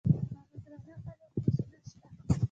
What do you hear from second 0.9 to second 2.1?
خلګ اوس نشته.